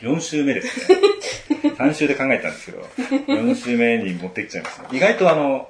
[0.00, 0.98] 4週目ですね。
[1.76, 2.82] 3週で考えたんですけど、
[3.26, 4.88] 4週目に持ってきちゃいます、ね。
[4.92, 5.68] 意外とあの、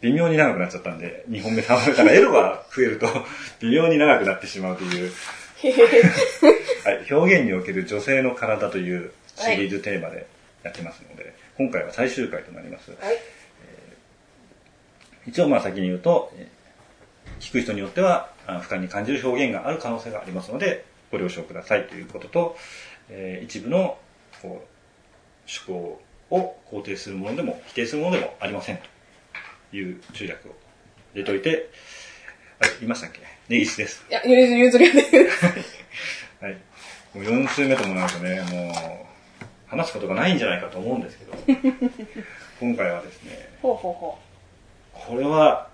[0.00, 3.06] 微妙に長くなっちゃったんで、2本目、3本目からエロが増えると、
[3.60, 5.12] 微妙に長くなってしまうという、
[6.84, 10.26] はい、表現における女性の体というシリーズテーマで
[10.62, 12.90] やってますので、はい、今回は最終回となります。
[12.90, 16.32] はいえー、一応まあ先に言うと、
[17.40, 18.30] 聞く人によっては
[18.62, 22.56] 不快に感じる表現がある可能性がありますので、ご了承くださいということと、
[23.10, 23.98] えー、一部の
[24.42, 24.50] こう
[25.72, 28.78] 思考を肯定するものでも否定するものでもありません
[29.70, 30.54] という注略を
[31.14, 31.70] 入れといて、
[32.60, 33.20] はい、言いましたっけ？
[33.48, 34.04] 根岸です。
[34.10, 35.14] いや、ゆずゆずりです。
[36.40, 36.52] はい。
[37.14, 41.32] もう4週目ともなるとね、もう、話すことがないんじゃないかと思うんですけど、
[42.60, 44.98] 今回はですね、ほうほうほう。
[44.98, 45.70] これは、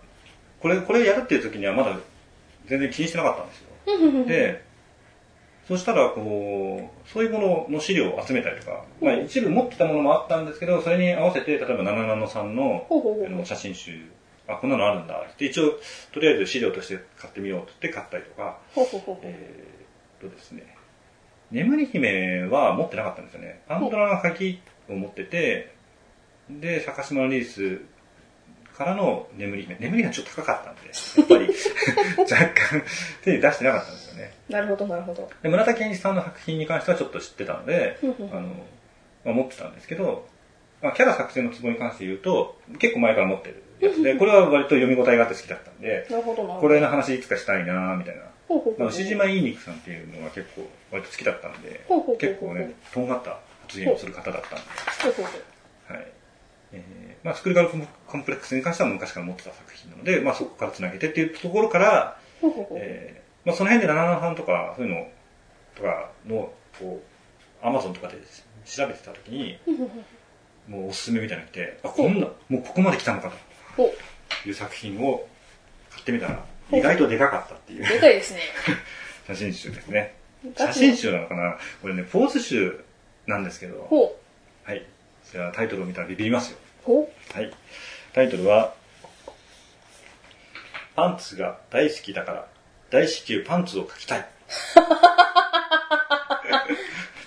[0.61, 1.99] これ、これやるっていう時にはまだ
[2.67, 3.59] 全然気にしてなかったんです
[4.21, 4.25] よ。
[4.29, 4.63] で、
[5.69, 12.87] そしたら、こう、そういうものの資料を集めたりとか、まあ一部持ってたものもあったんですけど、それに合わせて、例えば77さんの
[13.45, 14.07] 写真集、
[14.49, 15.15] あ、こんなのあるんだ。
[15.15, 15.79] って一応、
[16.13, 18.59] とりあえず資料として買ってみようって買ったりとか、
[19.23, 20.77] えー、とですね、
[21.53, 23.63] 眠り姫は持ってなかったんですよね。
[23.69, 25.75] アンドラの鍵を持ってて、
[26.51, 27.83] で、坂島のリース
[28.77, 29.77] からの眠り姫。
[29.79, 31.55] 眠りがちょっと高かったんで、やっぱり
[32.19, 32.83] 若干
[33.23, 34.33] 手に出してなかったんですよね。
[34.49, 35.31] なるほど、なるほど。
[35.43, 38.43] で、村田健一さんの作品に関してはちょっと知ってたので、あの、
[39.25, 40.27] まあ、持ってたんですけど、
[40.81, 48.23] まあ、キャラ作成のツボに関して言うと、結構前から持ってるやつで、これは割と読み応えがあって好きだったんで、なるほどこれの話いつかしたいなみたいな。
[48.79, 51.87] まあ、牛島いい肉さんっていうのは結構割と好きだったんで、
[52.19, 55.52] 結構ね、とんがった発言をする方だったんで、はい。
[56.73, 57.69] えー、まあ、スクールガル
[58.07, 62.19] コンプレックスに関しては昔から持ってた作品なので、まあ、そこから繋げてっていうところから、
[62.77, 65.09] えー、まあ、その辺で77班とか、そういうの
[65.75, 67.03] とかの、こ
[67.63, 68.17] う、アマゾンとかで
[68.65, 69.59] 調べてた時に、
[70.69, 73.33] もうおすすめみたいなの来て、あ、こんな、もうここまで来たのか
[73.77, 73.93] と
[74.47, 75.27] いう作品を
[75.91, 77.87] 買ってみたら、意外とでかかったっていう。
[77.87, 78.41] でかいですね。
[79.27, 80.15] 写真集ですね。
[80.57, 81.59] 写真集なのかな？
[81.81, 82.85] これね、ポーズ集
[83.27, 83.89] なんですけど、
[84.65, 84.85] はい。
[85.31, 86.59] じゃあタイトルを見たらビビりますよ。
[86.87, 87.51] はい。
[88.13, 88.75] タイトルは、
[90.95, 92.47] パンツが大好きだから、
[92.91, 94.29] 大至急パンツを描きたい。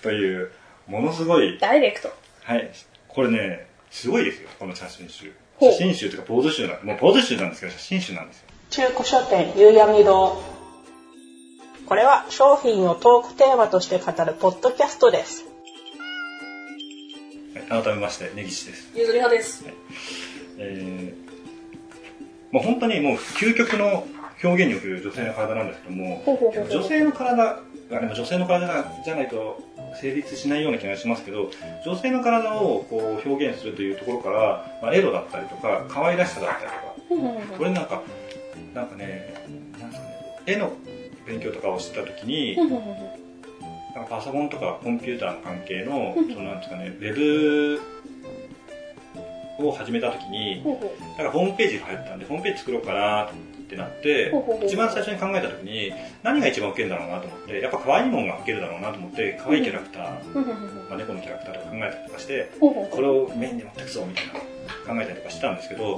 [0.04, 0.52] という、
[0.88, 1.58] ものすごい。
[1.60, 2.14] ダイレクト。
[2.44, 2.72] はい。
[3.08, 5.34] これね、すごいですよ、この写真集。
[5.60, 8.48] 写真集というかポーズ集なんもうポーズ集なんですけど、写真集なんですよ。
[8.70, 10.44] 中古書店夕闇堂。
[11.86, 15.55] これは商品をトークテーマとして語るポッドキャストです。
[17.70, 18.92] 改めまして、根岸です。
[18.96, 19.64] ゆずりはです。
[19.64, 19.74] はい、
[20.60, 24.08] えー、まあ本当にもう究極の
[24.44, 26.24] 表現における女性の体なんですけども、
[26.70, 27.36] 女性の体
[27.90, 29.64] が、でも女性の体じゃないと
[30.02, 31.50] 成立しないような気がしますけど、
[31.86, 36.72] 女性の体をこう表現するというところから、まあ、エロだったりとか、可愛らしさだったり
[37.42, 38.02] とか、これなんか、
[38.74, 39.34] なんかね、
[39.80, 40.16] なんですかね、
[40.46, 40.74] 絵の
[41.26, 42.58] 勉強とかをしてた時に、
[43.96, 47.82] なんかパソコンとかコンピューターの関係の、そのなんですかね、ウェブ
[49.66, 50.62] を始めた時に、
[51.18, 53.30] なんかホームページが入ったんで、ホームページ作ろうかなっ
[53.70, 54.34] てなって、
[54.66, 60.04] 一番最初に考えた時に、何が一番受けるんだろうなと思って、やっぱ可愛いもんが受けるだろうなと思って、可愛いキャラクター、
[60.90, 65.96] まあ、猫のキャラクターとか考えたりとかして、これをメインで持ってくぞみたいな考えたりとかしたんですけど、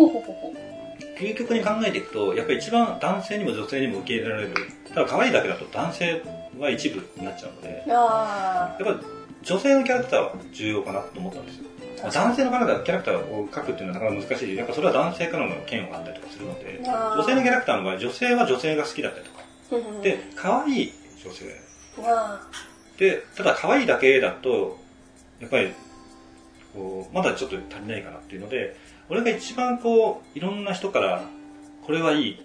[1.19, 4.49] 究極に考えていくと、やっぱり一番男性にも女性にも受け入れられる。
[4.93, 6.21] ただ可愛いだけだと男性
[6.59, 9.03] は一部になっちゃうので、やっぱ
[9.43, 11.63] 女性のキャラクターは重要かなと思ったんですよ。
[12.11, 14.55] 男性のキャラクターを描くっていうのはなかなか難しい。
[14.55, 20.01] やっぱそれは男性からの嫌悪があったりとかするので、女性のキャラクターの場合、女性は女性が好きだったりとか。
[20.03, 21.45] で、可愛い女性。
[22.97, 24.77] で、ただ可愛いだけだと、
[25.39, 25.73] やっぱり、
[26.73, 28.75] こう、まだちょっと足りないかなっていうので、
[29.09, 31.21] 俺が一番こう、いろんな人から、
[31.85, 32.37] これはいいっ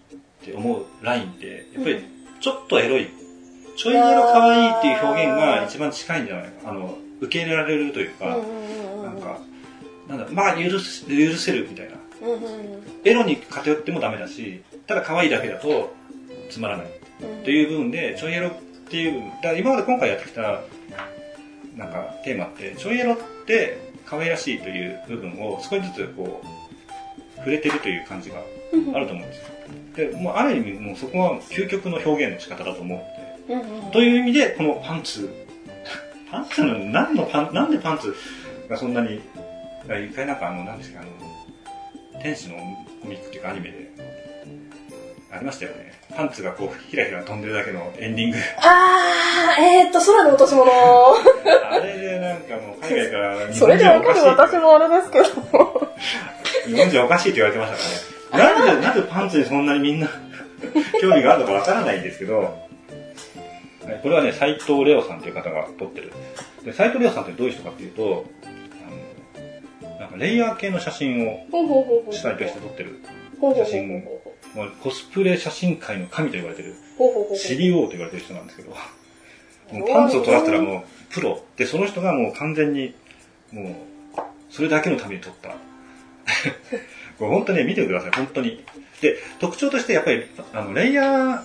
[0.44, 2.04] て思うラインって、やっぱり、
[2.40, 3.08] ちょっとエロい。
[3.76, 6.70] ちょいエロ可愛いっていう表現が一番近いんじゃないか。
[6.70, 9.38] あの、受け入れられるというか、なんか、
[10.08, 11.92] なんだまあ許す、許せるみたいな。
[13.04, 15.94] エロに偏ってもダメだし、ただ可愛いだけだと
[16.50, 16.86] つまらない。
[17.44, 18.52] という部分で、ちょいエロっ
[18.88, 20.60] ていう、だ今まで今回やってきた、
[21.76, 28.36] なんかテーマって、ちょいエロって可愛らしいという部分を少しずつこう、触れてるという感じが
[28.94, 29.48] あると思うんですよ。
[29.96, 33.31] で、もうある意味もうそこは究極の表現の仕方だと思って、
[33.92, 35.28] という意味でこのパンツ、
[36.30, 38.14] パンツの、何のパン、なんでパンツ
[38.68, 39.20] がそんなに、
[39.84, 41.04] 一回なんかあの、なんですか、あ
[42.16, 42.56] の、天使の
[43.02, 43.92] コミックっていうかアニメで、
[45.32, 45.92] ありましたよね。
[46.14, 48.36] パンツがこう、ひらひら飛んでるだけのエンディング。
[48.58, 50.70] あー、えーっと、空の落とし物。
[50.70, 55.92] あれでなんかもう海外から日それでわかる私もあれですけど。
[56.66, 57.72] 日本人おかしいって言われてまし
[58.30, 58.66] たからね。
[58.66, 60.08] なんで、なんでパンツにそんなにみんな
[61.00, 62.54] 興味があるのかわからないんですけど、
[63.84, 66.12] はいこれはね、斎藤レオさんという方が撮ってる。
[66.64, 68.24] で、斎藤レオさんってどういう人かっていうと、
[69.82, 71.46] あの、なんかレイヤー系の写真を。
[72.10, 73.00] 主体として撮ってる。
[73.56, 74.04] 写真
[74.54, 76.74] まあコスプレ写真界の神と言われてる。
[77.34, 78.70] シリオーと言われてる人なんですけど、
[79.72, 80.82] もうパンツを撮らせたらもう
[81.12, 81.42] プロ。
[81.56, 82.94] で、その人がもう完全に、
[83.50, 83.74] もう、
[84.50, 85.48] それだけのために撮った。
[87.18, 88.62] これ本当にね、見てください、本当に。
[89.00, 91.42] で、特徴としてやっぱり、あの、レイヤー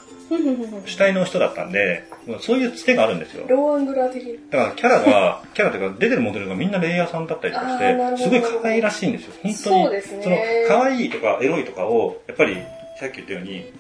[0.85, 2.03] 主体の人だったんで、
[2.41, 3.45] そういうつてがあるんですよ。
[3.47, 4.39] ローアングラー的に。
[4.49, 9.33] だからキャラが、キャラというか出てるモデルがみんなレイヤーさんだったりとかして、すごい可愛らしいんですよ。
[9.41, 9.53] 本当に。
[9.55, 10.37] そうですねその、
[10.79, 12.57] 可愛いとかエロいとかを、やっぱり、
[12.99, 13.71] さっき言ったように、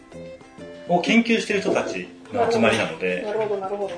[0.87, 3.93] を研究してる人たちの集まりなので、なるほど、なるほど。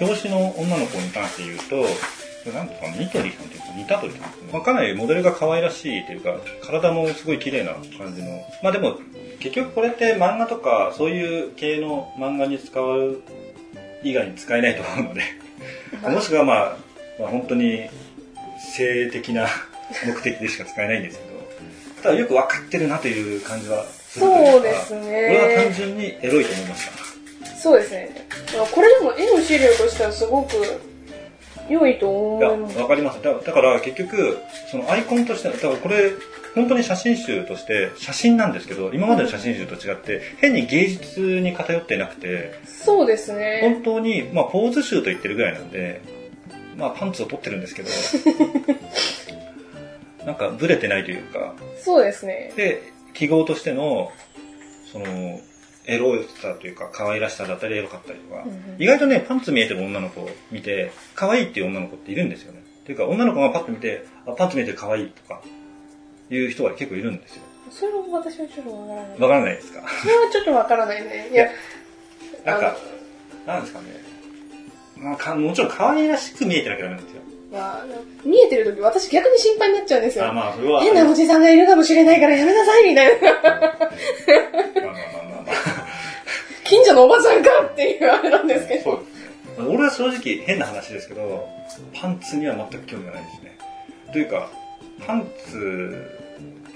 [0.00, 1.86] 表紙の女の子に関して言うと、
[2.52, 4.50] なんとかニトリさんというか、ニタトリさんですね。
[4.52, 8.42] まあ、かなりモデルが可愛らしいというか、体もすごい綺麗な感じの。
[8.62, 8.98] まあでも、
[9.40, 13.22] 結局これって漫画とか、そういう系の漫画に使う
[14.02, 15.22] 以外に使えないと思うので、
[16.08, 16.76] もしくはまあ、
[17.18, 17.88] まあ本当に
[18.58, 19.48] 性的な
[20.06, 27.06] 目的でしか使えないんですけど、ただよく分かってるなという感じはするというかそうですねこれは単純にエロいと思いました。
[27.56, 28.28] そうですね。
[28.72, 30.52] これでも絵の資料としてはすごく
[31.68, 32.78] 良いと思います。
[32.78, 33.22] わかります。
[33.22, 34.38] だだから結局、
[34.70, 36.12] そのアイコンとして、だからこれ、
[36.54, 43.60] 本当に写真集として、写真なんですけど、今までの写真集と違って、変に芸術に偏ってなくて、そうですね。
[43.62, 46.00] 本当に、まあ、ポーズ集と言ってるぐらいなんで、
[46.76, 47.90] まあ、パンツを取ってるんですけど、
[50.24, 52.52] なんか、ブレてないというか、そうですね。
[52.56, 52.82] で、
[53.12, 54.12] 記号としての、
[54.90, 55.40] その、
[55.86, 62.62] エロさというか、可愛らしさだったり、エロかったりとか、うんうん意外とね、パンツ見えてる女の子を見て、可愛いっていう女の子っているんですよね。
[62.82, 65.40] っていうか、女の子がパッと見て、あ、パンツ見えてる可愛いとか、
[66.30, 67.42] いう人が結構いるんですよ。
[67.70, 69.20] それは私はちょっとわからない。
[69.20, 69.82] わからないですか？
[70.02, 71.28] それはちょっとわからないね。
[71.32, 71.48] いや、
[72.44, 72.76] なんか、
[73.46, 73.86] なんですかね。
[74.96, 77.22] まあ、かもちろん可愛らしく見えてなきゃダメなんですよ。
[77.52, 77.84] まあ、
[78.24, 80.26] 見えてるとき私逆に心配になっちゃうんですよ。
[80.28, 80.80] あ、まあ、それは。
[80.82, 83.30] 変なおじさんがいるかもしれないからやめなさいみたいな。
[83.30, 85.75] まあまあまあまあまあ。
[86.68, 89.02] 近所のおばさんかっていうあれなんですけど。
[89.58, 91.48] 俺は正直変な話ですけど、
[91.94, 93.58] パンツには全く興味がないですね。
[94.12, 94.50] というか、
[95.06, 96.06] パンツ、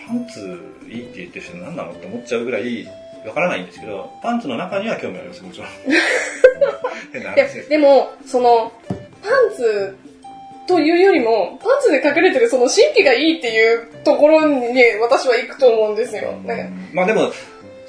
[0.06, 0.58] パンツ
[0.88, 2.86] いいって言ってる人何なのって思っちゃうぐらい
[3.26, 5.68] わからないんですけど、パンツの中には興味あります、もちろん。
[7.12, 8.72] 変な話ですででも、その、
[9.22, 9.96] パンツ
[10.66, 16.32] というよりも、パンツで隠れてるその神秘がいいっていうところにね、私は行くと思うんですよ。
[16.46, 17.32] なんかまあでも、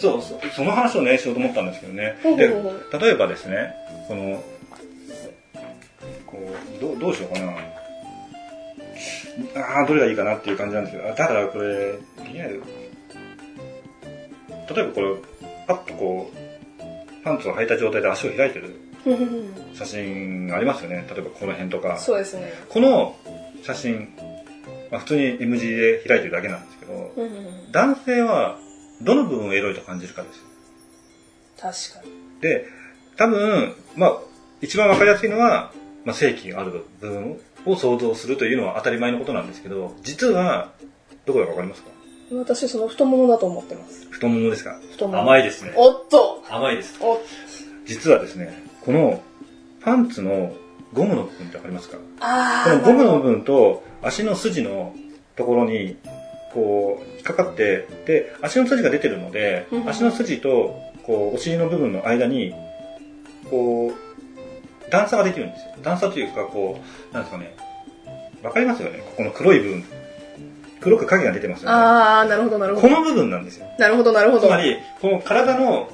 [0.01, 2.17] そう、そその話をね、しようと思ったんですけどね。
[2.23, 2.47] で、
[2.99, 3.73] 例えばですね、
[4.07, 4.43] その、
[6.25, 6.37] こ
[6.77, 7.53] う、どうどうしようかな。
[9.55, 12.63] ああ、どれがいいかなっていう感じなんですけど、からこれ、いわゆる
[14.73, 15.15] 例えばこれ、
[15.67, 18.79] パッとこう、パンツを履いた状態で足を開いてる
[19.73, 21.05] 写真がありますよね。
[21.09, 21.97] 例えばこの辺とか。
[21.99, 22.51] そうですね。
[22.69, 23.15] この
[23.63, 24.09] 写真、
[24.89, 27.13] まあ、普通に M 字で開いてるだけなんですけど、
[27.71, 28.57] 男性は
[29.03, 30.43] どの部分をエロいと感じるかですよ。
[31.59, 32.41] 確かに。
[32.41, 32.65] で、
[33.17, 34.17] 多分、まあ、
[34.61, 35.71] 一番わかりやすいのは、
[36.05, 40.71] まあ、正規がある部分を想像するというのは当たり前のことなんですけど、実は、
[41.25, 41.89] どこだかわかりますか？
[42.33, 44.07] 私、その太ももだと思ってます。
[44.09, 44.79] 太ももですか？
[44.91, 45.21] 太もも。
[45.21, 45.73] 甘いですね。
[45.75, 46.97] おっと甘いです。
[47.01, 47.19] お
[47.85, 49.21] 実はですね、この
[49.81, 50.53] パンツの
[50.93, 51.97] ゴムの部分ってわかりますか？
[51.97, 54.95] このゴムの部分と足の筋の
[55.35, 55.97] ところに、
[56.53, 62.53] こう、引っかかって、で、足の筋が出てるのでう、ん足の筋と、こう、お尻の部分の間に、
[63.49, 65.75] こう、段差ができるんですよ。
[65.83, 66.79] 段差というか、こ
[67.11, 67.55] う、なんですかね。
[68.43, 69.83] わかりますよねここの黒い部分。
[70.81, 71.75] 黒く影が出てますよね。
[71.75, 72.87] あー、なるほど、なるほど。
[72.87, 73.67] この部分なんですよ。
[73.77, 74.47] なるほど、なるほど。
[74.47, 75.89] つまり、この体の、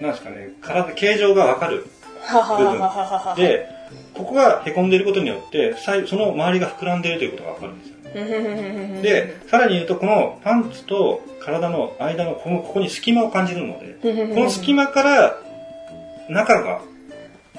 [0.00, 1.86] なんですかね、体、形状がわかる。
[2.20, 3.34] はははははは。
[3.36, 3.68] で、
[4.14, 5.76] ここが凹んでいることによって、
[6.06, 7.97] その周りが膨らんでいるということがわかるんですよね。
[8.14, 13.96] で、で、さらに言うと、このパンツと体の間のこのここに隙間を感じるので、
[14.34, 15.38] この隙間から
[16.28, 16.80] 中が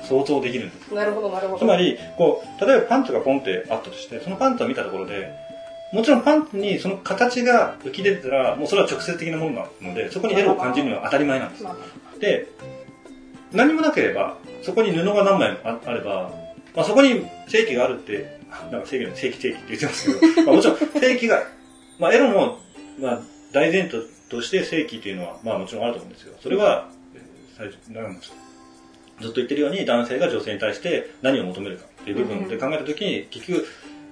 [0.04, 0.94] 想像できるんです。
[0.94, 1.60] なるほど、なるほど。
[1.60, 5.32] つまり、こう、例えばパンツがポンってあったとして、そのパンツを見たところで、
[5.92, 11.64] もちろんパンツにその形が浮き出てたら、もうそれは直接的なものなので、そこにエロを感じるのは当たり前なんです。
[11.64, 11.76] まあ
[12.20, 12.48] で、
[13.52, 16.32] 何もなければ、そこに布が何枚もああれば、
[16.76, 18.39] まあ、そこに正規があるって、
[18.72, 21.44] なんか正規の正規正規って言ってますけど、まあ、もちろん正規が、
[22.00, 22.60] まあ、エロの、
[23.00, 26.36] まあ、大前提として正規というのは、まあもちろんあると思うんですよ。
[26.40, 26.90] それは、
[27.58, 28.36] 最初なんですか
[29.22, 33.68] ずっと言ってるように男性が女性に対して何を求めるかっていう部分で考えたときに、結局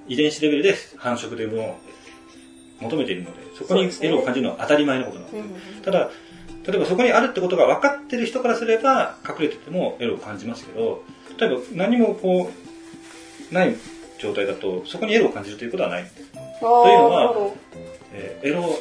[0.08, 1.76] 遺伝子レベルで繁殖というものを
[2.82, 5.82] 求めているので、そこにエロを感じるのは当たり前のことなんです。
[5.82, 6.10] ただ、
[6.66, 11.04] 例えばそこにあるってことが分かってる人からすれば、隠れててもエロを感じますけど、
[11.40, 12.52] 例えば何もこ
[13.52, 13.76] う、ない
[14.20, 16.16] 状態だと、そこにエロを感じるということはないんです。
[16.16, 17.36] というのは、
[18.14, 18.80] えー、エロ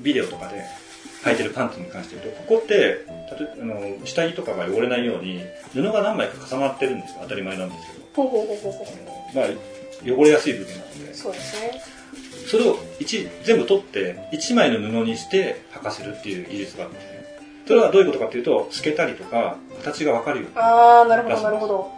[0.00, 0.64] ビデオとかで
[1.24, 3.06] 履いてるパンツに関して言うと、ここって、例え
[3.60, 5.40] あの下着とかが汚れないように、
[5.72, 7.20] 布が何枚か重なってるんですよ。
[7.22, 8.04] 当たり前なんですけど。
[8.14, 9.46] ほうほうほうほうほうまあ、
[10.04, 11.14] 汚れやすい部分なので。
[11.14, 12.04] そうですね。
[12.46, 17.24] それを一全部取って1枚の布にして履かせるっていう技術があるんですね
[17.66, 21.92] それはどういうことかっていうと透けたりとか形が分かるようにああなるほどなるほど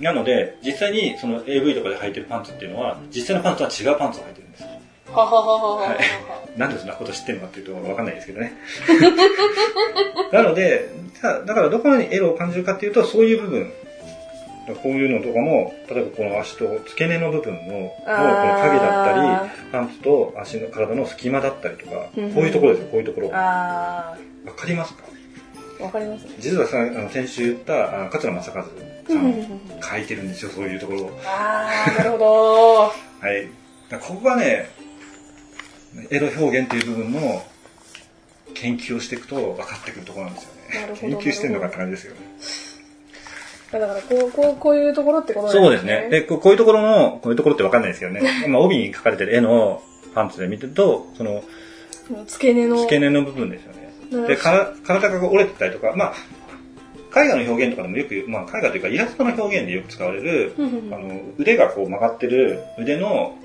[0.00, 4.64] なので実際にその AV とかで履いてるパンツっていうのは実際のパンツは違うパンツを履いてるんです。
[5.10, 5.98] ははははははい。
[6.58, 8.52] なんでそんなこと知ってるのかっていうと分かんないですけどね。
[10.32, 10.88] なので
[11.22, 13.72] だだからどこにエロを感じるかっていうとそういう部分。
[14.82, 23.30] こういうのとかも、例えばこの足と付け根の部分の、のこの影だったり、パンツと足の体の隙間だったりとか、こういうところですよ、こういうところ。
[23.30, 24.14] わ
[24.54, 25.04] かりますか？
[25.80, 28.64] わかります、ね、実はさ、あの先週言った、あ桂正和
[29.08, 31.20] 書いてるんですよ、そういうところを。
[31.24, 32.74] ああ、なるほど。
[33.20, 33.48] はい。
[33.88, 34.70] だここがね、
[36.10, 37.42] エロ表現っていう部分の
[38.54, 40.98] 研究をしていくと分かってくるところなんですよね。
[41.00, 42.20] 研究してんのかって感じですよね。
[43.72, 46.08] だからこう、こう、こういうところってことそうですね。
[46.10, 48.46] で、こうこういうところの、こういうところって分かんないですけどね。
[48.48, 49.82] まあ、帯に書かれてる絵の
[50.14, 51.42] パンツで見てると、その、
[52.26, 52.76] 付け根の。
[52.78, 54.26] 付け根の部分ですよね。
[54.26, 56.14] で、から体が折れてたりとか、まあ、
[57.24, 63.36] 絵画の表現とかでもよく、まあ、絵画というかイラストの表現でよく使われる、あの、腕がこう曲がってる、腕の、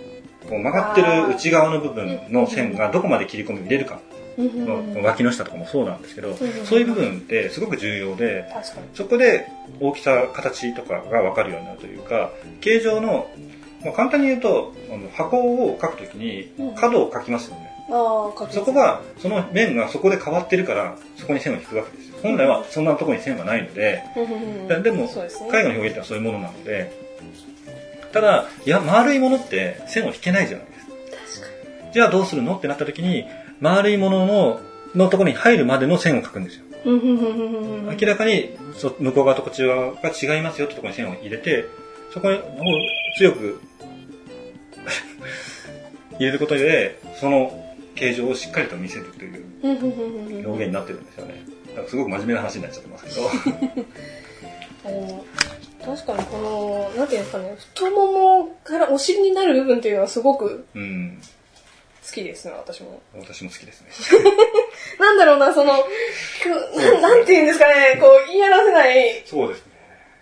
[0.50, 4.00] こう曲がってる内側の部分の線がどこまで切り込み入れるか。
[4.38, 8.46] の脇の下とかもそうなんですけど、そういう部分ってすごく重要で、
[8.96, 9.48] そこで
[9.80, 13.30] 大きさ、形とかが分かるようになるというか、形状の、
[13.86, 17.70] まあ、簡単に言うと、あの箱を描くときに角を描きますよね。
[17.90, 22.18] そこが、その面がそこで変わってるから、そこに線を引くわけですよ。
[22.24, 24.02] 本来はそんなところに線はないので、
[24.84, 26.92] でも、絵画の表現ってのはそういうものなので、
[28.14, 30.74] ただ、いや、丸いものって線を引けないじゃないで
[31.28, 31.48] すか。
[31.94, 32.56] じゃあどうするの？
[32.56, 33.26] ってなった時に、
[33.60, 34.60] 丸いものの
[34.96, 36.64] のところに入るまでの線を描くんですよ。
[36.86, 38.58] 明らかに
[39.00, 41.66] 向こう側とこっち側が違いますよってところに線を入れて、
[42.14, 42.40] そこに
[43.18, 43.62] 強く
[46.14, 47.64] 入れることで、その
[47.96, 49.46] 形状をしっかりと見せるという
[50.46, 51.46] 表現になってるんですよね。
[51.70, 53.30] だからすごく真面目な話になっちゃってますけど。
[55.84, 61.22] 確かにこの、なんていうんですかね、太ももからお尻になる部分っていうのはすごく、うん。
[62.06, 63.02] 好きですね、私も。
[63.18, 63.90] 私も好きですね。
[65.00, 69.24] なんだろうな、その、ななんて言うんですかね、こう、言い表せない。
[69.26, 69.73] そうですね。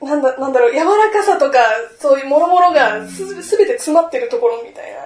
[0.02, 1.60] なんだ、なんだろう、柔らかさとか、
[2.00, 5.00] そういうもろもろがす、すべて詰まってるところみたいな。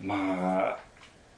[0.00, 0.78] まあ、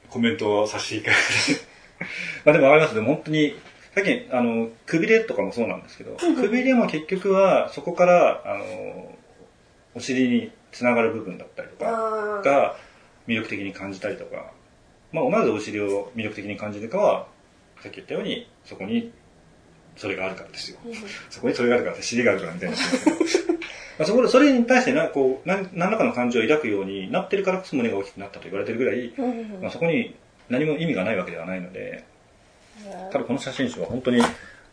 [0.09, 1.11] コメントをさせていた。
[2.43, 3.55] まあでもわかりますでも本当に、
[3.93, 9.15] さっき、あの、くびれとかもそうなんですけど、くびれも結局は、そこから、あの、
[9.93, 12.77] お尻につながる部分だったりとかが、
[13.27, 14.51] 魅力的に感じたりとか、
[15.11, 17.27] まあ、なぜお尻を魅力的に感じるかは、
[17.81, 19.11] さっき言ったように、そこに
[19.97, 20.77] それがあるからですよ。
[21.29, 22.77] そこにそれがあるからって尻があるからみたいな。
[23.99, 29.13] まあそこで、それに対してな、こう、何何らかの感情を抱くようになってるからこそ胸が大きくなったと言われてるぐらい、
[29.61, 30.15] まあ、そこに
[30.49, 32.03] 何も意味がないわけではないので、
[33.11, 34.21] ただこの写真集は本当に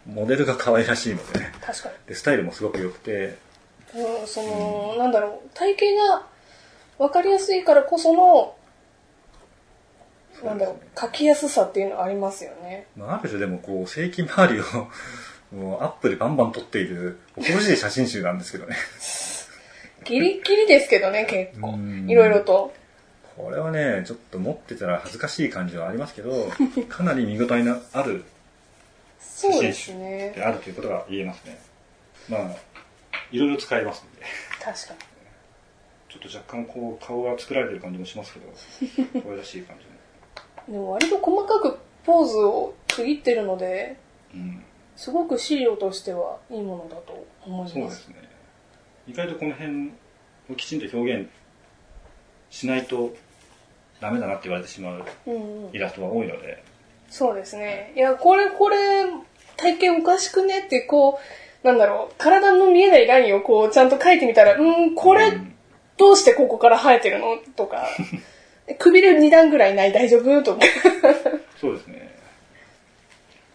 [0.07, 1.95] モデルが可愛らしいので、ね、確かに。
[2.07, 3.37] で、スタイルもすごく良くて、
[3.95, 6.27] うん、その、うん、なんだろう、体型が
[6.99, 8.55] 分かりやすいからこその、
[10.45, 12.87] なんだろう、書きやすさっていうのはありますよね。
[12.97, 14.65] まあ、ある種でもこう、正規周りを
[15.53, 18.77] もうアップでバンバン撮っている、恐ろしい写真集なんですけどね。
[20.05, 21.79] ギリギリですけどね、結構。
[22.07, 22.73] いろいろと。
[23.37, 26.51] これはね、ちょっと持ってたら恥ずかしい感じはありますけど、
[26.89, 28.25] かなり見応えのある
[29.21, 31.59] 写真集であるということが言えますね。
[32.29, 32.41] まあ、
[33.31, 34.23] いろいろ使えますんで。
[34.61, 35.01] 確かに。
[36.09, 39.98] ちょっと若干こう顔が作られてる感じもしますけど、 可愛らしい感じで。
[40.69, 43.97] でも割と細かくポーズを区切ってるので、
[44.35, 44.63] うん、
[44.97, 47.75] すごく資料としてはいいものだと思います。
[47.75, 48.17] そうですね。
[49.07, 49.93] 意外とこの辺
[50.51, 51.29] をきちんと表現
[52.51, 53.15] しないと
[54.01, 55.05] ダメだなって言われてしまう
[55.73, 56.45] イラストが多いので。
[56.45, 56.57] うんうん、
[57.11, 57.93] そうですね。
[57.97, 58.77] いや、これ、これ、
[59.57, 61.19] 体型おかしくねって、こ
[61.63, 65.33] う、なんだろう、体の見えないラインをこう、ちゃんと描いてみたら、うん、これ、
[65.97, 67.89] どうしてここから生えてるのとか、
[68.77, 70.43] くびれ2段ぐらいない大丈夫？
[70.43, 70.61] とか。
[71.61, 72.15] そうですね。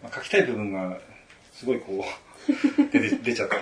[0.02, 0.98] まあ、書きたい部分が、
[1.54, 2.52] すごいこう、
[2.92, 3.56] 出て出ちゃって、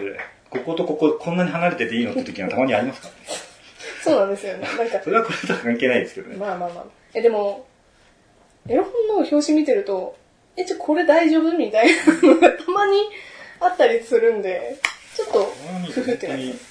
[0.49, 3.19] こことこここんなに離れてていいのって時がたまにありますからね。
[4.03, 4.67] そうなんですよね。
[4.77, 6.37] なんか、それはこれとは関係ないですけどね。
[6.37, 6.85] まあまあまあ。
[7.13, 7.67] え、でも、
[8.67, 10.17] エロ本の表紙見てると、
[10.57, 11.55] え、ちょ、これ大丈夫？
[11.55, 11.93] みたいな
[12.33, 12.97] のがたまに
[13.59, 14.77] あったりするんで、
[15.15, 15.53] ちょっと、
[15.91, 16.70] ふふってなります。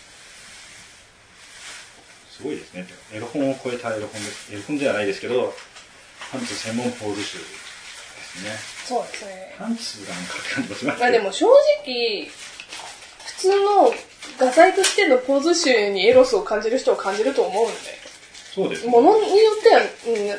[2.41, 2.87] すごいですね。
[3.13, 4.51] エロ本を超えたエロ本です。
[4.51, 5.53] エロ本じゃないですけど、
[6.33, 8.51] パンツ専門ポーズ集ですね。
[8.87, 9.55] そうですね。
[9.59, 11.47] パンツがなんかって感じもしますまあでも正
[11.85, 12.31] 直、
[13.27, 13.93] 普通の
[14.39, 18.01] 画材としてのポーズ集にエロスを感じる人は感じると思うんで。
[18.55, 18.91] そうですね。
[18.91, 19.29] ものによ
[19.61, 19.81] っては、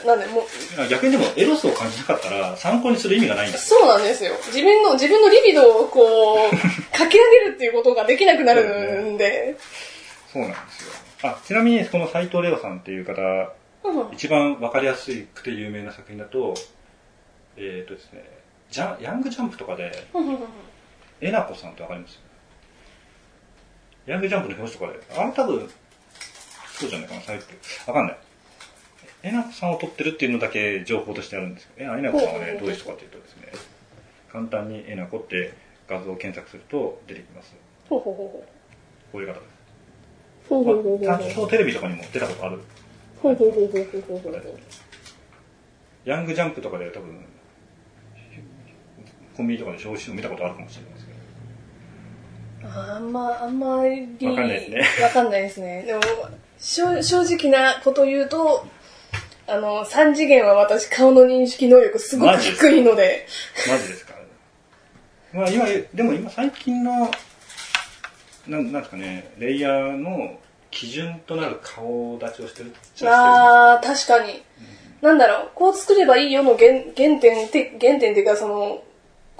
[0.02, 3.70] うん、なんで、もう、逆にでもエロスを感じなかったら参考にする意味がないんです。
[3.70, 4.34] そうなんですよ。
[4.48, 6.56] 自分の、自分のリビドをこう、
[6.98, 9.56] 書き上げるっていうことができなくなるんで。
[10.34, 11.01] そうなんですよ。
[11.24, 13.22] あ、ちなみにこの斎藤レオさんっていう方、
[13.84, 16.54] うん一番わかりやすくて有名な作品だと、
[17.58, 18.24] えっ、とですね、
[18.70, 19.92] ジャンヤングジャンプとかで、
[21.20, 22.20] えなこさんってわかります？
[24.06, 25.70] ヤングジャンプの表紙とかで、あれ多分、
[26.74, 27.92] そうじゃないかな、サイト。
[27.92, 28.18] わかんない。
[29.24, 33.52] えなこさんを撮ってるっていうのだけ情報としてあるんですけど、えなこさんはね、どういう人かっていうとですね、
[34.32, 35.54] 簡単にえなこって
[35.88, 37.54] 画像を検索すると出てきます。
[37.90, 38.46] ほうほうほ
[39.12, 39.61] こういう方です。
[40.60, 40.76] うほう。
[40.76, 42.60] ほうほうほうほうまあちゃんとテレビとかにも出たことある。
[43.22, 44.60] ほうほうほうほうほうほうほう。
[46.04, 47.26] ヤングジャンプとかで多分、
[49.38, 51.12] コンビニとかで表紙を見たことあるかもしれないですけ
[52.66, 52.72] ど。
[52.96, 54.28] あんま、あんまり。
[54.28, 55.84] わかんないですねわかんないですね。
[55.84, 56.02] でも、
[56.58, 58.66] 正正直なこと言うと、
[59.48, 63.28] あの、三次元は私顔の認識能力すごく低いので、
[63.70, 64.14] マジですか？
[65.34, 67.12] まあ今、でも今最近の、
[68.48, 70.40] なんなんですかね、レイヤーの
[70.72, 74.42] 基準となる顔立ちをしてるっちゃあー、確かに。
[75.02, 78.84] なんだろう、こう作ればいいよの原原点って、原点っていうかその、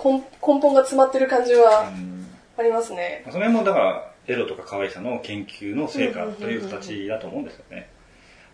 [0.04, 2.22] 根根本が詰まってる感じはうん
[2.58, 3.24] ありますね。
[3.32, 7.90] それもだから、エロとか可愛さの研究の成果という形だと思うんですよね。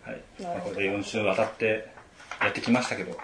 [0.02, 0.22] はい。
[0.42, 1.88] まあこれで4週渡って
[2.40, 3.16] やってきましたけど、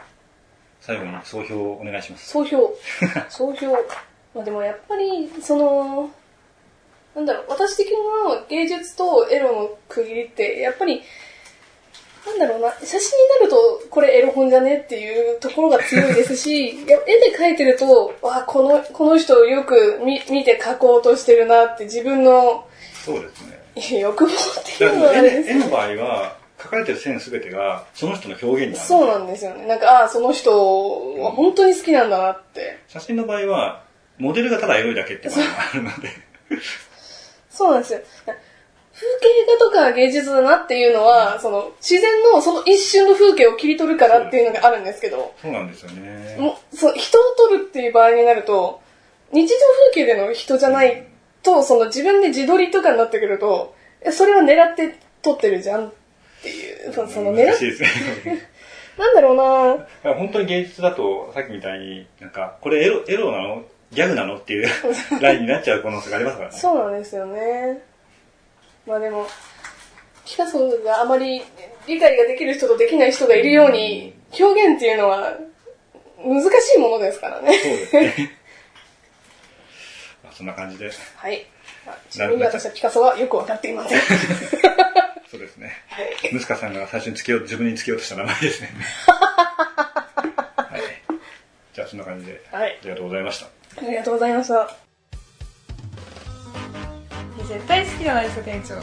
[0.81, 2.29] 最後に総評をお願いします。
[2.29, 2.75] 総評。
[3.31, 3.73] 総評。
[4.35, 6.11] まあでもやっぱり、その、
[7.15, 11.03] なんだろう、私的な芸術とエロの区切りって、やっぱり、
[12.27, 22.67] なんだろうな、写真になると、これエロ本じゃねっていうところが強いですし、 絵で描いてると、わあ、この、この人をよく見見て描こうとしてるなって自分の
[23.05, 24.01] そうですね。
[24.01, 28.87] 欲望ってだいうのはあです絵の場合は、描かれてる線すべてが、その人の表現になる。
[28.87, 29.67] そうなんですよね。
[29.67, 32.79] なんか、ああ、その人は本当に好きなんだなって。
[32.89, 33.85] 写真の場合は、
[34.17, 36.09] モデルがただエロいだけっていう場合があるので。
[37.55, 38.01] そうなんですよ。
[38.95, 46.37] 風景画とか芸術だなっていうのは、その、自然のその一瞬の風景を切り取るからっていうのがあるんですけど、そうなんですよね。
[46.39, 48.81] もう、そう、人を撮るっていう場合になると、
[49.33, 49.55] 日常
[49.93, 51.09] 風景での人じゃない
[51.43, 55.93] と、その自分で自撮りとかになってくると、えそれは狙って撮ってるじゃんっ
[56.43, 57.89] ていう、そその狙っ難しいですね。
[58.97, 59.37] なんだろう
[60.05, 63.65] な本当に芸術だと、さっきみたいに、なんか、これエロ、エロなの
[63.95, 64.37] ギャグなの？
[64.37, 64.69] っていう
[65.21, 66.59] ラインになっちゃう可能性がありますからね。
[66.59, 67.83] そうなんですよね。
[68.87, 69.27] まあでも、
[70.27, 71.43] ピカソがあまり
[71.87, 75.39] 理解ができる人とできない人がいるように、表現っていうのは
[76.25, 77.59] 難しいものですからね。
[77.59, 78.31] そうですね。
[80.23, 80.91] まあそんな感じで。
[81.17, 81.47] はい。
[81.87, 84.01] まあちなみに私はピカソはよくわかっていません。
[85.31, 85.73] そうですね。
[85.89, 86.33] はい。
[86.33, 88.71] ムスカさんが最初につけよう、自分につけようとした名前ですね。
[89.07, 90.81] はい。
[91.73, 93.47] じゃあそんな感じで、はいありがとうございました。
[93.77, 94.69] ありがとうございました。
[97.47, 98.75] 絶対好きじゃないですか、店長。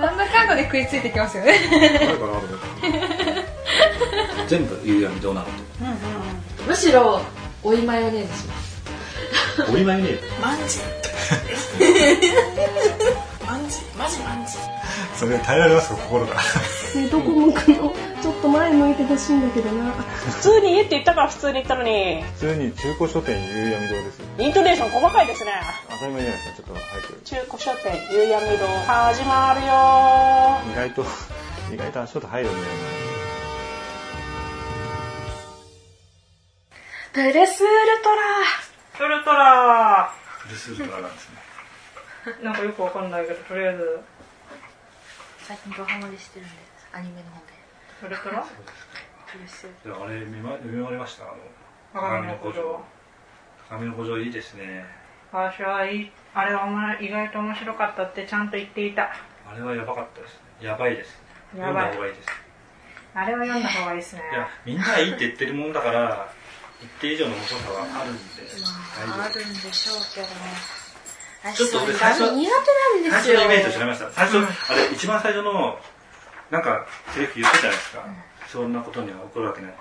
[0.00, 1.54] なんだかんだで食いついてきますよね。
[4.48, 5.46] 全部夕闇どうなの
[6.66, 7.20] むしろ
[7.62, 8.82] 追いマヨネーズします
[9.66, 9.72] と。
[9.72, 10.78] おりまいね マンジ
[13.50, 13.78] マンジ？
[13.98, 14.52] マジマンジ
[15.16, 16.36] それ耐えられますか、心が。
[16.36, 19.90] ね、どこ向くのちょっと前向いてほしいんだけどな。
[19.92, 24.26] 普通に家って言ったから普通に言ったのに、普通に中古書店夕闇堂ですよ。
[24.38, 25.50] イントネーション細かいですね。
[25.90, 27.20] 当たり前じゃないですか、ちょっと早く。
[27.24, 29.66] 中古書店、夕闇堂、始まるよ
[30.72, 31.04] 意外と、
[31.74, 32.64] 意外と足音入るんだよ
[37.12, 37.72] プレスウル
[38.04, 39.66] トラウルトラ
[39.98, 40.10] な。
[40.44, 41.39] プレスウルトラなんですね。
[42.24, 44.00] ー なんかよくわかんないけど、とりあえず、
[45.38, 47.60] 最近ドハマりしてるんですアニメの方で。
[48.02, 48.42] ウルトラ
[49.26, 51.36] プレスであれ見ま読み終わりましたあの。
[51.92, 52.84] 鏡の古城。
[53.68, 54.18] 鏡の古城。
[54.18, 54.84] いいですね。
[55.32, 59.04] 私はいい、あれはお前意外と面白かったってちゃんと言っていた。
[59.48, 60.66] あれはやばかったですね。
[60.66, 61.22] やばいです。
[61.56, 61.90] やばい。
[61.90, 62.28] 読んだ方がいいです。
[63.14, 64.22] あれは読んだ方がいいですね。
[64.32, 66.32] いや、みんないいって言ってるもんだから、
[66.80, 68.42] 一定以上の面白さはあるんで、
[69.06, 70.79] まあ、あ大丈るんでしょうけどね。
[71.54, 73.34] ちょっと俺私最初苦手なんですよ。
[73.34, 74.10] 最初のイメージと違いました。
[74.10, 75.78] 最初、あれ、一番最初の、
[76.50, 78.04] なんか、セリフ言ったじゃないですか。
[78.46, 79.74] そんなことには起こるわけない。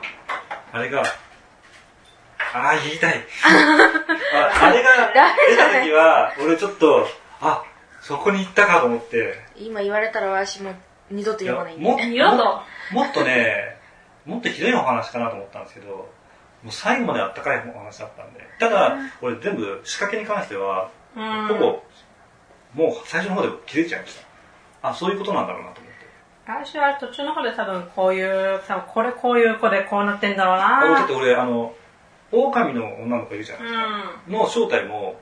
[0.72, 1.04] あれが、
[2.54, 3.26] ああ、言いたい。
[4.34, 5.12] ああれが
[5.50, 7.08] 出た時は、俺ちょっと、
[7.42, 7.64] あ、
[8.02, 10.74] そこに行ったかと思って、今言われたら私も
[11.12, 12.08] 二度といや読まないんもで。
[12.08, 13.78] 二度ともっとね、
[14.26, 16.10] もっとひどいお話かなと思ったんですけど、も
[16.68, 18.48] う最後まであったかいお話だったんで。
[18.60, 21.84] ただ、俺全部仕掛けに関しては、うんほぼ、
[22.74, 24.16] もう最初の方で気づいちゃいまし
[24.82, 24.90] た。
[24.90, 26.00] あ、そういうことなんだろうなと思って。
[26.46, 31.74] 私は途中の方で多分こういう、多分これこういう子でこうなってんだろうあだっなて俺、あの、
[32.32, 34.30] 狼の女の子いるじゃなういですか。
[34.30, 34.32] ん。
[34.34, 35.20] の正体も、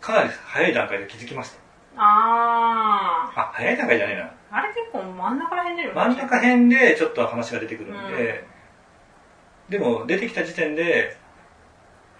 [0.00, 1.58] かなり早い段階で気づきました。
[1.96, 4.22] ああ、早い段階じゃねえな。
[4.24, 4.28] ー。
[4.50, 8.44] あれ結構真ん中ら辺出る真ん中辺でちょっと話が出てくるんで、
[9.68, 11.16] でも出てきた時点で、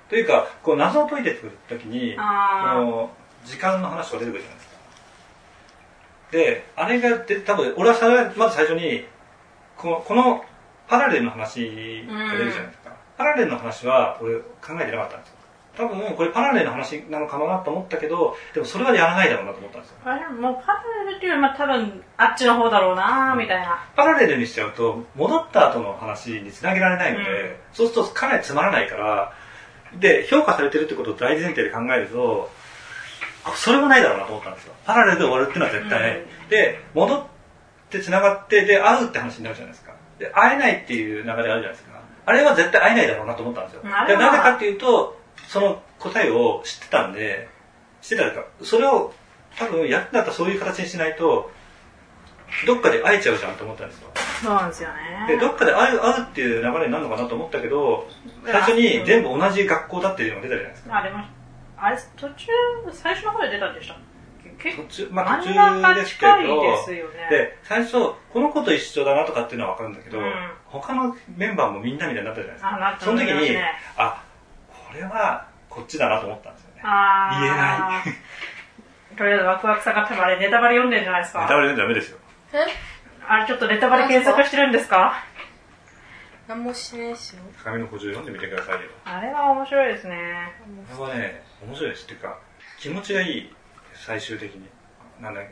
[0.08, 2.16] というか、こう謎を解いてくるときに。
[2.16, 3.10] この
[3.44, 4.74] 時間の話が出てくるじゃないですか。
[6.32, 9.04] で、あれがで多分、俺はまず最初に、
[9.76, 10.44] このこの
[10.88, 12.90] パラレルの話が出るじゃないですか。
[13.16, 15.34] パラレルの話は俺考えてなかったんですよ。
[15.76, 19.96] 多分、これパラレルの話なのかなと思ったけど、でもそれはやらないだろうなと思ったんですよ。
[20.04, 23.84] あれもうパラレルっていうよりも多分あっちの方だろうなみたいな。
[23.96, 29.32] パラレルにしちゃうと、戻った後の話につなげられないので、うんそうするとかなりつまらないから、
[30.00, 32.50] で、評価されてるってことを大前提で考えると、
[33.44, 34.74] あそれもないだろうなと思ったんですよ。
[34.85, 36.22] パラレルで終わるっていうのは絶対ない。
[36.48, 37.26] で、戻っ
[37.90, 39.94] て繋がって、で、会うって話になるじゃないですか。
[40.18, 42.00] で、会えないっていう流れあるじゃないですか。
[42.26, 43.83] あれは絶対会えないだろうなと思ったんですよ。
[43.83, 47.48] でなぜかっていうと、その答えを知ってたんで、
[48.00, 49.12] 知ってたというか、それを
[49.59, 51.50] 多分やったらそういう形にしないと、
[52.66, 54.09] どっかで会えちゃうじゃんと思ったんですよ。
[54.42, 54.88] そうなんですよ
[55.28, 55.40] で、ね。
[55.40, 58.08] どっかで会う会うっていう流れになるのかなと思ったけど、
[58.44, 60.98] 最初に全部同じ学校だっていうのが出たじゃないですか。
[60.98, 61.24] あ、でも、
[61.76, 62.46] あれ、途中、
[62.92, 63.96] 最初の方で出たんでした
[64.58, 67.12] 結構、途中、まあ途中中ですけ近いど、ですよね。
[67.30, 67.92] で、最初、
[68.32, 70.32] この子と一緒だなとかっていうのはわかるんだけど、うん
[70.74, 72.76] 他のメンバーもみんなみたいになったじゃないですか。
[72.76, 73.64] あ、なってその時に、ね、
[73.96, 74.24] あ、
[74.68, 76.82] これはこっちだなと思ったんですよね。
[76.82, 76.88] 言え
[77.56, 79.16] ない。
[79.16, 81.42] とりあえずワクワクさが多分あれネタバレ読んでるんじゃないですか。
[81.42, 82.18] ネタバレでダメですよ。
[82.52, 82.66] え？
[83.28, 85.14] あれちょっとネタバレ検索してるんですか？
[86.46, 87.42] 何もしてないですよ。
[87.62, 88.90] 鏡の補充読んでみてくださいよ。
[89.04, 90.52] あれは面白いですね。
[90.96, 92.04] これはね、面白いです。
[92.04, 92.38] っていうか、
[92.78, 93.54] 気持ちがいい、
[93.94, 94.68] 最終的に。
[95.20, 95.50] なんだっけ、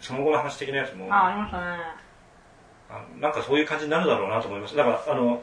[0.00, 1.78] その後の話的なやつも、あ、ありましたね。
[2.88, 4.78] あのなんかそういう感じになるだろうなと思いました。
[4.78, 5.42] だから、あの、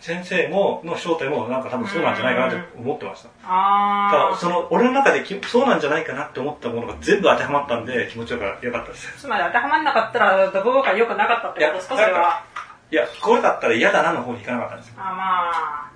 [0.00, 3.28] 先生も、の正体も、なんか多分そうなんじゃないかなって思ってました。
[3.28, 4.36] ただ、あー。
[4.36, 9.18] その、俺の中できそうなんじゃないかなって思ったものが全部当てはまったんで、気持ちよかよかったです。
[9.18, 11.74] つまり当てはまんなかったら、どこか良くなかったってこと？
[11.74, 12.44] ですかそれは。
[12.90, 14.94] いや、これだったら嫌だなの方に行かなかったんですよ。
[14.98, 15.90] あ、まあ。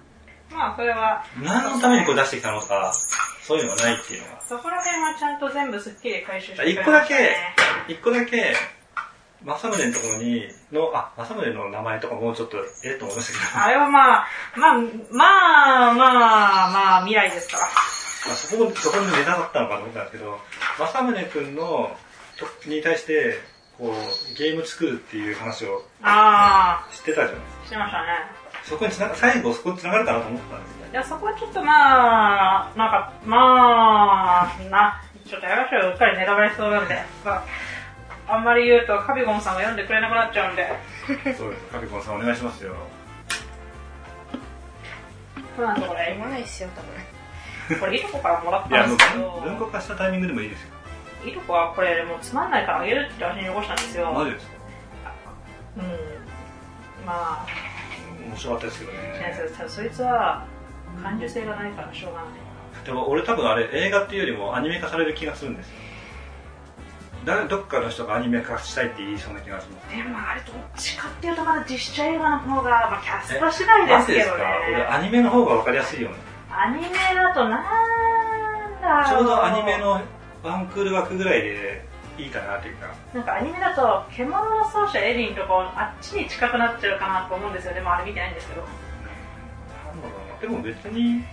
[0.55, 2.93] まあ、それは、何のためにこれ出してきたのとか、
[3.43, 4.43] そういうのがないっていうのが。
[4.43, 7.37] そこら辺はちゃんと全部スッキリ回収してくれ一個だけ、
[7.89, 8.55] 一個だけ、
[9.45, 14.27] 政宗のところに、の、あ、政宗の名前とかもうちょっと、ええと思いましたけど、あれはまあ、
[14.57, 17.63] まあ、まあ、まあ、まあ、未来ですから。
[17.65, 20.39] まあ、そこも、そこにネタだったのかと思ったんですけど、
[20.79, 21.97] 政宗くんの、
[22.39, 23.39] とに対して、
[23.79, 27.61] こう、ゲーム作るっていう話をあしてたじゃないですか。
[27.63, 28.07] あ、してましたね。
[28.65, 30.89] そこにつなが、最後そこに繋がるかなと思ったんですね。
[30.93, 37.45] いや、そこはちょっとまあ、なんか、まあ、な、ちょっとやがしはうっかりネタバレしそうなんで、まあ、
[38.27, 40.67] あんまり言うとカビゴンさんが読んでくれなくなっちゃうんで、
[41.37, 41.65] そうです。
[41.67, 42.75] カピコンさんお願いしますよ。
[45.57, 46.83] そうなんとこれ読、まないっすよ、多
[47.75, 47.81] 分。
[47.81, 50.69] これいとこからもらっいや、もうたんですけど、文庫化したタイミングでもいいですよ。
[51.27, 54.13] いとこはこれもうつまんないからあげるって私に残したんですよ。
[54.13, 54.53] マジですか
[55.79, 55.85] うん。
[57.07, 57.47] まあ、
[58.29, 59.37] 面白かったですけど先ね。
[59.59, 60.45] 生、そいつは
[61.03, 62.85] 感受性がないからしょうがない。
[62.85, 65.75] でも俺多分あれ映画っていうよりもアニメ化される気がするんですよ。
[67.25, 69.97] 誰どっかの人がアニメ化したいって言いそうな気がします。
[69.97, 74.45] でもあれどっちかっていうとまだ実写映画の方が、まあ、キャスト次第ですけどね。
[74.69, 76.17] 俺アニメの方が分かりやすいよね。
[76.51, 77.65] アニメだとなん
[78.81, 79.09] だ。
[79.09, 80.01] ちょうどアニメの
[80.43, 81.85] ワンクール枠ぐらいで
[82.19, 82.89] いいかなっていうか。
[83.15, 87.75] なんかアニメだと、獣の奏者エリンとかあっちに近くなっちゃうかなと思うんですよ。
[87.75, 88.61] でもあれ見てないんですけど。
[88.61, 90.41] なんだろうな。
[90.41, 91.25] でも別に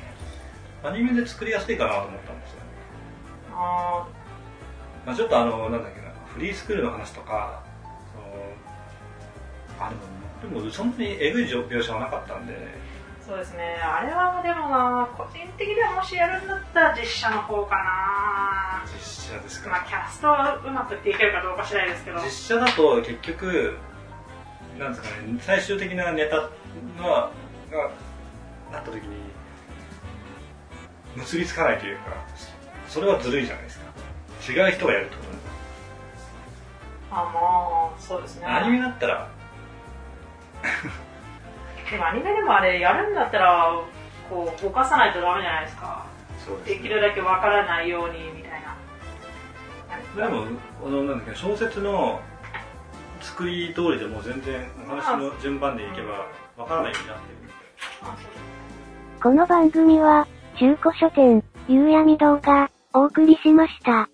[0.83, 2.59] アニメで作りやすいかなと思ったんですよ。
[3.53, 4.07] あ
[5.05, 7.63] まあ、ちょっとあの、なんだっけな、フリースクールの話とか、
[9.79, 9.89] あ、
[10.41, 12.91] でも、でもそんなにえぐい描写はなかったんで、ー
[13.25, 13.79] そうですね。
[13.81, 18.83] あれはでもな、個人的にはもしやるんだったら実写の方かな。
[18.85, 19.85] 実写ですまあか。
[19.87, 22.19] キャストをうまくっていけるかどうか次第ですけど。
[22.19, 23.77] 実写だと結局、
[24.77, 26.49] なんですかね、最終的なネタ
[27.01, 27.31] のは、
[27.71, 27.91] が、
[28.71, 29.31] なった時に、
[31.15, 32.03] 結びつかないというか、
[32.89, 33.90] それはずるいじゃないですか。
[34.47, 36.31] 違う人がやるってことなんです
[37.11, 38.45] あ、まあ、そうですね。
[38.45, 39.29] アニメだったら、
[41.91, 43.81] でもアニメでもあれ、やるんだったら、
[44.29, 46.05] こう、ぼかさないとダメじゃないですか。
[46.45, 48.63] そうできるだけわからないように、みたい
[50.15, 50.27] な。
[50.27, 50.45] でも、
[50.85, 52.21] あの、なんだっけ、小説の
[53.21, 56.25] 作り通りでも全然お話の順番でいけば
[56.57, 57.41] わからないようになってる
[59.21, 60.27] この番組は、
[60.59, 64.10] 中古書店、夕闇堂がお送りしました。